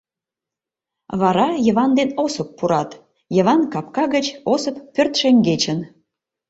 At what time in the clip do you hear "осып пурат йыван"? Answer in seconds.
2.23-3.61